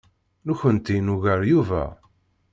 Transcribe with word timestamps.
Nekkenti 0.47 0.97
nugar 1.05 1.41
Yuba. 1.51 1.83